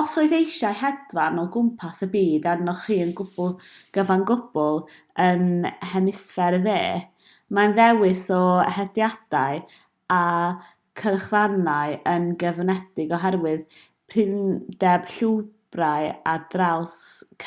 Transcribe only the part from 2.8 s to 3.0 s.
chi